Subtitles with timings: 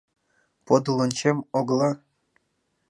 [0.65, 1.91] Подыл ончем огыла...